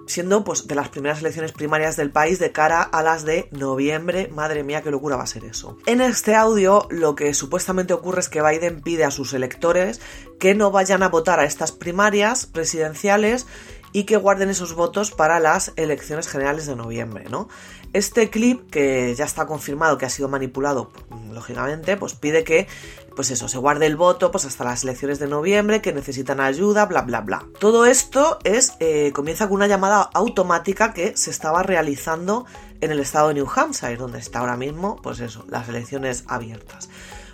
siendo 0.07 0.43
pues 0.43 0.67
de 0.67 0.73
las 0.73 0.89
primeras 0.89 1.19
elecciones 1.19 1.51
primarias 1.51 1.95
del 1.95 2.09
país 2.09 2.39
de 2.39 2.51
cara 2.51 2.81
a 2.81 3.03
las 3.03 3.25
de 3.25 3.47
noviembre. 3.51 4.27
Madre 4.33 4.63
mía, 4.63 4.81
qué 4.81 4.89
locura 4.89 5.15
va 5.15 5.23
a 5.23 5.27
ser 5.27 5.45
eso. 5.45 5.77
En 5.85 6.01
este 6.01 6.35
audio 6.35 6.87
lo 6.89 7.15
que 7.15 7.33
supuestamente 7.35 7.93
ocurre 7.93 8.21
es 8.21 8.29
que 8.29 8.41
Biden 8.41 8.81
pide 8.81 9.05
a 9.05 9.11
sus 9.11 9.33
electores 9.33 10.01
que 10.39 10.55
no 10.55 10.71
vayan 10.71 11.03
a 11.03 11.09
votar 11.09 11.39
a 11.39 11.45
estas 11.45 11.71
primarias 11.71 12.47
presidenciales 12.47 13.45
y 13.91 14.03
que 14.03 14.17
guarden 14.17 14.49
esos 14.49 14.73
votos 14.73 15.11
para 15.11 15.39
las 15.39 15.73
elecciones 15.75 16.27
generales 16.27 16.65
de 16.65 16.75
noviembre, 16.75 17.25
¿no? 17.29 17.47
Este 17.93 18.29
clip, 18.29 18.69
que 18.69 19.15
ya 19.15 19.25
está 19.25 19.47
confirmado 19.47 19.97
que 19.97 20.05
ha 20.05 20.09
sido 20.09 20.29
manipulado, 20.29 20.91
lógicamente, 21.31 21.97
pues 21.97 22.13
pide 22.13 22.43
que, 22.43 22.67
pues 23.15 23.31
eso, 23.31 23.47
se 23.47 23.57
guarde 23.57 23.87
el 23.87 23.95
voto 23.95 24.31
pues 24.31 24.45
hasta 24.45 24.63
las 24.63 24.83
elecciones 24.83 25.17
de 25.17 25.27
noviembre, 25.27 25.81
que 25.81 25.91
necesitan 25.91 26.39
ayuda, 26.39 26.85
bla, 26.85 27.01
bla, 27.01 27.21
bla. 27.21 27.45
Todo 27.59 27.85
esto 27.85 28.37
es, 28.43 28.73
eh, 28.79 29.11
comienza 29.13 29.47
con 29.47 29.55
una 29.55 29.67
llamada 29.67 30.09
automática 30.13 30.93
que 30.93 31.17
se 31.17 31.31
estaba 31.31 31.63
realizando 31.63 32.45
en 32.81 32.91
el 32.91 32.99
estado 32.99 33.29
de 33.29 33.35
New 33.35 33.47
Hampshire, 33.53 33.97
donde 33.97 34.19
está 34.19 34.39
ahora 34.39 34.55
mismo, 34.55 34.97
pues 35.01 35.19
eso, 35.19 35.45
las 35.49 35.67
elecciones 35.67 36.25
abiertas. 36.27 36.89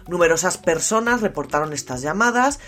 Numerosas 0.07 0.57
personas 0.57 1.21
reportaron 1.21 1.74
estas 1.74 2.01
llamadas, 2.01 2.59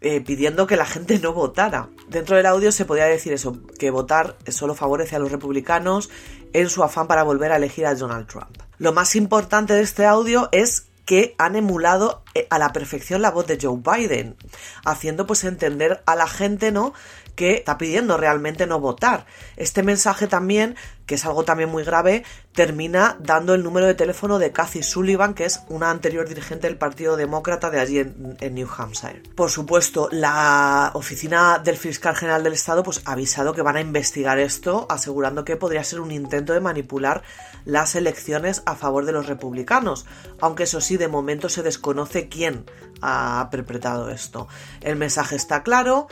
eh, 0.00 0.20
pidiendo 0.20 0.66
que 0.66 0.76
la 0.76 0.86
gente 0.86 1.18
no 1.18 1.32
votara. 1.32 1.88
Dentro 2.08 2.36
del 2.36 2.46
audio 2.46 2.70
se 2.72 2.84
podía 2.84 3.06
decir 3.06 3.32
eso, 3.32 3.58
que 3.78 3.90
votar 3.90 4.36
solo 4.48 4.74
favorece 4.74 5.16
a 5.16 5.18
los 5.18 5.32
republicanos 5.32 6.10
en 6.52 6.68
su 6.68 6.82
afán 6.82 7.06
para 7.06 7.22
volver 7.22 7.52
a 7.52 7.56
elegir 7.56 7.86
a 7.86 7.94
Donald 7.94 8.26
Trump. 8.26 8.58
Lo 8.78 8.92
más 8.92 9.16
importante 9.16 9.72
de 9.72 9.82
este 9.82 10.04
audio 10.04 10.48
es 10.52 10.88
que 11.06 11.34
han 11.38 11.56
emulado 11.56 12.22
eh, 12.34 12.46
a 12.50 12.58
la 12.58 12.72
perfección 12.72 13.22
la 13.22 13.30
voz 13.30 13.46
de 13.46 13.58
Joe 13.60 13.78
Biden, 13.78 14.36
haciendo 14.84 15.26
pues 15.26 15.44
entender 15.44 16.02
a 16.04 16.16
la 16.16 16.26
gente, 16.26 16.72
¿no? 16.72 16.92
Que 17.36 17.54
está 17.54 17.78
pidiendo 17.78 18.16
realmente 18.16 18.66
no 18.66 18.80
votar. 18.80 19.26
Este 19.56 19.82
mensaje 19.82 20.26
también, 20.26 20.74
que 21.04 21.14
es 21.14 21.24
algo 21.24 21.44
también 21.44 21.70
muy 21.70 21.84
grave, 21.84 22.24
termina 22.52 23.16
dando 23.20 23.54
el 23.54 23.62
número 23.62 23.86
de 23.86 23.94
teléfono 23.94 24.38
de 24.38 24.50
Cathy 24.50 24.82
Sullivan, 24.82 25.34
que 25.34 25.44
es 25.44 25.60
una 25.68 25.90
anterior 25.90 26.26
dirigente 26.26 26.66
del 26.66 26.78
Partido 26.78 27.16
Demócrata 27.16 27.70
de 27.70 27.78
allí 27.78 27.98
en, 27.98 28.54
New 28.54 28.68
Hampshire. 28.76 29.22
Por 29.34 29.50
supuesto, 29.50 30.08
la 30.10 30.90
oficina 30.94 31.60
del 31.62 31.76
fiscal 31.76 32.16
general 32.16 32.42
del 32.42 32.54
estado 32.54 32.82
pues 32.82 33.02
ha 33.04 33.12
avisado 33.12 33.52
que 33.52 33.62
van 33.62 33.76
a 33.76 33.82
investigar 33.82 34.38
esto, 34.38 34.86
asegurando 34.88 35.44
que 35.44 35.56
podría 35.56 35.84
ser 35.84 36.00
un 36.00 36.10
intento 36.10 36.54
de 36.54 36.60
manipular 36.60 37.22
las 37.66 37.94
elecciones 37.94 38.62
a 38.64 38.74
favor 38.74 39.04
de 39.04 39.12
los 39.12 39.26
republicanos, 39.26 40.06
aunque 40.40 40.62
eso 40.62 40.80
sí, 40.80 40.96
de 40.96 41.08
momento 41.08 41.50
se 41.50 41.62
desconoce 41.62 42.28
quién 42.28 42.64
ha 43.02 43.48
perpetrado 43.50 44.08
esto. 44.08 44.48
El 44.80 44.96
mensaje 44.96 45.36
está 45.36 45.62
claro, 45.62 46.08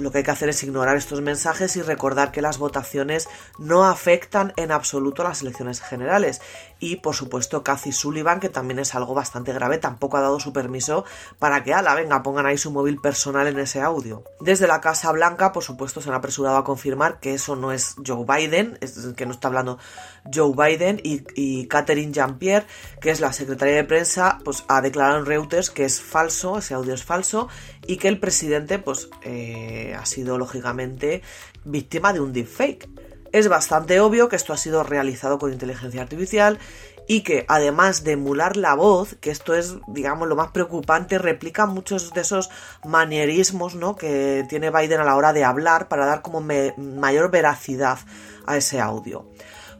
lo 0.00 0.10
que 0.10 0.18
hay 0.18 0.24
que 0.24 0.30
hacer 0.30 0.48
es 0.48 0.62
ignorar 0.62 0.96
estos 0.96 1.20
mensajes 1.20 1.76
y 1.76 1.82
recordar 1.82 2.32
que 2.32 2.42
las 2.42 2.58
votaciones 2.58 3.28
no 3.58 3.84
afectan 3.84 4.52
en 4.56 4.72
absoluto 4.72 5.22
a 5.22 5.28
las 5.28 5.42
elecciones 5.42 5.80
generales. 5.80 6.40
Y 6.78 6.96
por 6.96 7.14
supuesto, 7.14 7.62
Cathy 7.62 7.92
Sullivan, 7.92 8.38
que 8.38 8.50
también 8.50 8.78
es 8.78 8.94
algo 8.94 9.14
bastante 9.14 9.52
grave, 9.52 9.78
tampoco 9.78 10.18
ha 10.18 10.20
dado 10.20 10.38
su 10.40 10.52
permiso 10.52 11.04
para 11.38 11.64
que, 11.64 11.72
ala, 11.72 11.94
venga, 11.94 12.22
pongan 12.22 12.46
ahí 12.46 12.58
su 12.58 12.70
móvil 12.70 13.00
personal 13.00 13.46
en 13.46 13.58
ese 13.58 13.80
audio. 13.80 14.24
Desde 14.40 14.66
la 14.66 14.80
Casa 14.80 15.10
Blanca, 15.12 15.52
por 15.52 15.64
supuesto, 15.64 16.00
se 16.00 16.10
han 16.10 16.14
apresurado 16.14 16.58
a 16.58 16.64
confirmar 16.64 17.18
que 17.18 17.34
eso 17.34 17.56
no 17.56 17.72
es 17.72 17.96
Joe 18.06 18.26
Biden, 18.26 18.78
es 18.80 19.08
que 19.16 19.24
no 19.24 19.32
está 19.32 19.48
hablando 19.48 19.78
Joe 20.32 20.52
Biden 20.54 21.00
y, 21.02 21.66
Catherine 21.66 22.12
Jean-Pierre, 22.12 22.66
que 23.00 23.10
es 23.10 23.20
la 23.20 23.32
secretaria 23.32 23.76
de 23.76 23.84
prensa, 23.84 24.38
pues 24.44 24.64
ha 24.68 24.80
declarado 24.82 25.18
en 25.18 25.26
Reuters 25.26 25.70
que 25.70 25.84
es 25.84 26.00
falso, 26.00 26.58
ese 26.58 26.74
audio 26.74 26.94
es 26.94 27.04
falso, 27.04 27.48
y 27.86 27.96
que 27.96 28.08
el 28.08 28.20
presidente, 28.20 28.78
pues, 28.78 29.08
eh, 29.22 29.96
ha 29.98 30.04
sido 30.04 30.36
lógicamente 30.36 31.22
víctima 31.64 32.12
de 32.12 32.20
un 32.20 32.32
deepfake. 32.32 32.88
Es 33.36 33.48
bastante 33.48 34.00
obvio 34.00 34.30
que 34.30 34.36
esto 34.36 34.54
ha 34.54 34.56
sido 34.56 34.82
realizado 34.82 35.38
con 35.38 35.52
inteligencia 35.52 36.00
artificial 36.00 36.58
y 37.06 37.20
que 37.20 37.44
además 37.48 38.02
de 38.02 38.12
emular 38.12 38.56
la 38.56 38.72
voz, 38.72 39.16
que 39.20 39.30
esto 39.30 39.54
es, 39.54 39.76
digamos, 39.88 40.26
lo 40.26 40.36
más 40.36 40.52
preocupante, 40.52 41.18
replica 41.18 41.66
muchos 41.66 42.14
de 42.14 42.22
esos 42.22 42.48
manierismos 42.86 43.74
¿no? 43.74 43.94
que 43.94 44.46
tiene 44.48 44.70
Biden 44.70 45.00
a 45.00 45.04
la 45.04 45.16
hora 45.16 45.34
de 45.34 45.44
hablar 45.44 45.88
para 45.88 46.06
dar 46.06 46.22
como 46.22 46.40
mayor 46.40 47.30
veracidad 47.30 47.98
a 48.46 48.56
ese 48.56 48.80
audio. 48.80 49.28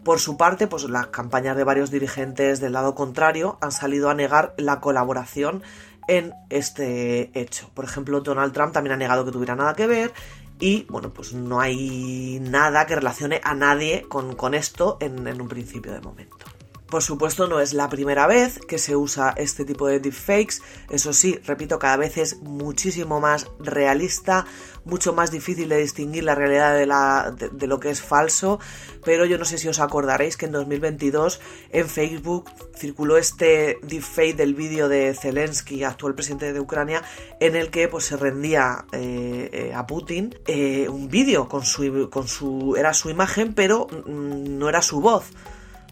Por 0.05 0.21
su 0.21 0.37
parte, 0.37 0.67
pues 0.67 0.85
las 0.91 1.07
campañas 1.07 1.57
de 1.57 1.65
varios 1.65 1.91
dirigentes 1.91 2.61
del 2.61 2.75
lado 2.75 2.95
contrario 2.95 3.57
han 3.63 3.73
salido 3.73 4.11
a 4.11 4.15
negar 4.15 4.53
la 4.59 4.81
colaboración 4.81 5.63
en 6.09 6.35
este 6.51 7.31
hecho. 7.33 7.71
Por 7.73 7.87
ejemplo, 7.87 8.21
Donald 8.21 8.53
Trump 8.53 8.75
también 8.75 8.93
ha 8.93 8.99
negado 8.99 9.25
que 9.25 9.33
tuviera 9.33 9.57
nada 9.57 9.73
que 9.73 9.87
ver 9.87 10.13
y 10.59 10.87
bueno, 10.89 11.13
pues 11.13 11.33
no 11.35 11.61
hay 11.61 12.39
nada 12.41 12.87
que 12.87 12.95
relacione 12.95 13.41
a 13.45 13.55
nadie 13.55 14.07
con, 14.09 14.55
esto 14.55 14.97
en, 15.01 15.27
en 15.27 15.41
un 15.41 15.49
principio 15.49 15.93
de 15.93 16.01
momento. 16.01 16.56
Por 16.89 17.03
supuesto, 17.03 17.49
no 17.49 17.61
es 17.61 17.73
la 17.73 17.89
primera 17.89 18.29
vez 18.29 18.61
que 18.61 18.79
se 18.79 18.95
usa 18.95 19.35
este 19.37 19.65
tipo 19.65 19.89
de 19.89 19.99
deepfakes. 19.99 20.63
Eso 20.89 21.13
sí, 21.13 21.37
repito, 21.45 21.81
cada 21.81 21.97
vez 21.97 22.17
es 22.17 22.41
muchísimo 22.43 23.21
más 23.21 23.49
realista, 23.59 24.47
mucho 24.85 25.13
más 25.13 25.33
difícil 25.33 25.69
de 25.69 25.79
distinguir 25.79 26.23
la 26.23 26.37
realidad 26.37 27.33
de, 27.33 27.67
lo 27.67 27.81
que 27.81 27.91
es 27.91 28.01
falso. 28.01 28.61
Pero 29.05 29.25
yo 29.25 29.37
no 29.37 29.45
sé 29.45 29.59
si 29.59 29.67
os 29.67 29.81
acordaréis 29.81 30.37
que 30.37 30.47
en 30.47 30.53
2022 30.53 31.41
en 31.71 31.89
Facebook 31.89 32.51
circuló 32.77 33.17
este 33.17 33.79
deepfake 33.83 34.37
del 34.37 34.55
vídeo 34.55 34.89
de 34.89 35.13
Zelensky, 35.13 35.83
actual 35.83 36.15
presidente 36.15 36.53
de 36.53 36.61
Ucrania, 36.61 37.03
en 37.41 37.57
el 37.57 37.71
que 37.71 37.89
pues 37.89 38.05
se 38.05 38.17
rendía 38.17 38.85
eh, 38.93 39.51
eh, 39.53 39.75
a 39.75 39.89
Putin 39.89 40.39
eh, 40.47 40.89
un 40.89 41.09
vídeo 41.09 41.49
con 41.49 41.65
su, 41.65 42.09
con 42.11 42.29
su 42.29 42.77
era 42.77 42.95
su 42.95 43.11
imagen, 43.11 43.55
pero 43.55 43.89
mm, 43.89 44.57
no 44.57 44.69
era 44.69 44.83
su 44.83 45.01
voz. 45.01 45.33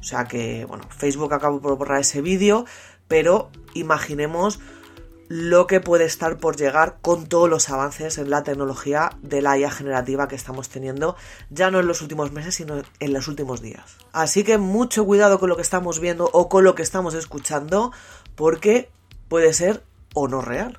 O 0.04 0.06
sea 0.06 0.26
que, 0.26 0.66
bueno, 0.66 0.84
Facebook 0.90 1.32
acabó 1.32 1.62
por 1.62 1.78
borrar 1.78 1.98
ese 1.98 2.20
vídeo, 2.20 2.66
pero 3.08 3.48
imaginemos 3.72 4.60
lo 5.28 5.66
que 5.66 5.80
puede 5.80 6.04
estar 6.04 6.36
por 6.36 6.56
llegar 6.56 6.98
con 7.00 7.26
todos 7.26 7.48
los 7.48 7.70
avances 7.70 8.18
en 8.18 8.28
la 8.28 8.42
tecnología 8.42 9.12
de 9.22 9.40
la 9.40 9.56
IA 9.56 9.70
generativa 9.70 10.28
que 10.28 10.36
estamos 10.36 10.68
teniendo, 10.68 11.16
ya 11.48 11.70
no 11.70 11.80
en 11.80 11.86
los 11.86 12.02
últimos 12.02 12.32
meses, 12.32 12.54
sino 12.54 12.82
en 13.00 13.12
los 13.14 13.28
últimos 13.28 13.62
días. 13.62 13.96
Así 14.12 14.44
que 14.44 14.58
mucho 14.58 15.06
cuidado 15.06 15.38
con 15.38 15.48
lo 15.48 15.56
que 15.56 15.62
estamos 15.62 16.00
viendo 16.00 16.28
o 16.34 16.50
con 16.50 16.64
lo 16.64 16.74
que 16.74 16.82
estamos 16.82 17.14
escuchando, 17.14 17.90
porque 18.34 18.90
puede 19.28 19.54
ser 19.54 19.82
o 20.12 20.28
no 20.28 20.42
real. 20.42 20.78